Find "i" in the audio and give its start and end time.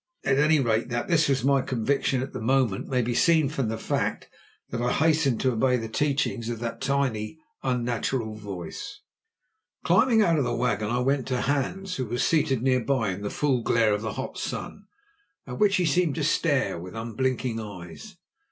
4.81-4.91, 10.89-11.01